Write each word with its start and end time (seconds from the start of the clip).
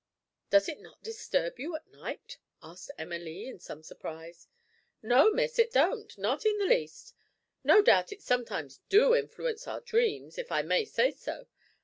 "Does 0.49 0.67
it 0.67 0.79
not 0.79 1.03
disturb 1.03 1.59
you 1.59 1.75
at 1.75 1.85
night?" 1.85 2.39
asked 2.63 2.89
Emma 2.97 3.19
Lee 3.19 3.47
in 3.47 3.59
some 3.59 3.83
surprise. 3.83 4.47
"No, 5.03 5.29
Miss, 5.29 5.59
it 5.59 5.71
don't 5.71 6.17
not 6.17 6.43
in 6.43 6.57
the 6.57 6.65
least. 6.65 7.13
No 7.63 7.83
doubt 7.83 8.11
it 8.11 8.23
sometimes 8.23 8.79
do 8.89 9.13
influence 9.13 9.67
our 9.67 9.79
dreams, 9.81 10.39
if 10.39 10.51
I 10.51 10.63
may 10.63 10.85
say 10.85 11.11
so. 11.11 11.45